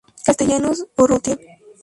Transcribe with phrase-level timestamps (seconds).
[0.27, 1.35] Castellanos Urrutia.